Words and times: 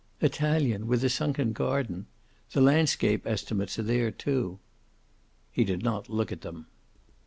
"Italian, 0.19 0.87
with 0.87 1.03
a 1.03 1.09
sunken 1.11 1.53
garden. 1.53 2.07
The 2.53 2.61
landscape 2.61 3.27
estimates 3.27 3.77
are 3.77 3.83
there, 3.83 4.09
too." 4.09 4.57
He 5.51 5.63
did 5.63 5.83
not 5.83 6.09
look 6.09 6.31
at 6.31 6.41
them. 6.41 6.65